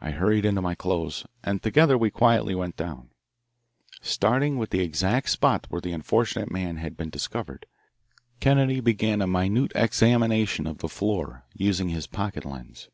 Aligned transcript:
I 0.00 0.12
hurried 0.12 0.44
into 0.44 0.60
my 0.62 0.76
clothes, 0.76 1.26
and 1.42 1.60
together 1.60 1.98
we 1.98 2.12
quietly 2.12 2.54
went 2.54 2.76
down. 2.76 3.10
Starting 4.00 4.56
with 4.56 4.70
the 4.70 4.82
exact 4.82 5.30
spot 5.30 5.66
where 5.68 5.80
the 5.80 5.90
unfortunate 5.90 6.48
man 6.48 6.76
had 6.76 6.96
been 6.96 7.10
discovered, 7.10 7.66
Kennedy 8.38 8.78
began 8.78 9.20
a 9.20 9.26
minute 9.26 9.72
examination 9.74 10.68
of 10.68 10.78
the 10.78 10.88
floor, 10.88 11.42
using 11.54 11.88
his 11.88 12.06
pocket 12.06 12.44
lens. 12.44 12.88